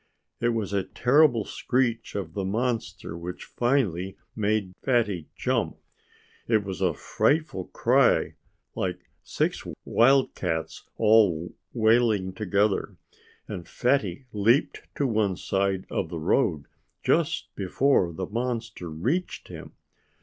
It 0.39 0.49
was 0.49 0.71
the 0.71 0.83
terrible 0.83 1.45
screech 1.45 2.15
of 2.15 2.33
the 2.33 2.43
monster 2.43 3.15
which 3.15 3.43
finally 3.45 4.17
made 4.35 4.73
Fatty 4.81 5.27
jump. 5.35 5.77
It 6.47 6.63
was 6.63 6.81
a 6.81 6.95
frightful 6.95 7.65
cry 7.65 8.33
like 8.73 9.11
six 9.21 9.63
wildcats 9.85 10.89
all 10.97 11.53
wailing 11.71 12.33
together. 12.33 12.97
And 13.47 13.69
Fatty 13.69 14.25
leaped 14.33 14.81
to 14.95 15.05
one 15.05 15.37
side 15.37 15.85
of 15.91 16.09
the 16.09 16.17
road 16.19 16.65
just 17.03 17.53
before 17.53 18.11
the 18.11 18.25
monster 18.25 18.89
reached 18.89 19.49
him. 19.49 19.73